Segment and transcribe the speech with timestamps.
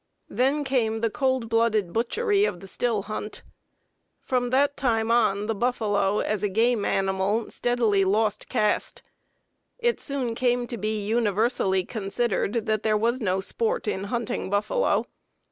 [0.29, 3.43] Then came the cold blooded butchery of the still hunt.
[4.23, 9.03] From that time on the buffalo as a game animal steadily lost caste.
[9.77, 15.05] It soon came to be universally considered that there was no sport in hunting buffalo.